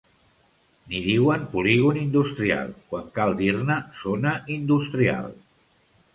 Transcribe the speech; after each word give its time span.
N'hi 0.93 1.01
diuen 1.07 1.43
Polígon 1.51 1.99
Industrial, 2.05 2.73
quan 2.95 3.07
cal 3.19 3.37
dir-ne 3.43 3.79
Zona 4.01 4.35
Industrial 4.59 5.31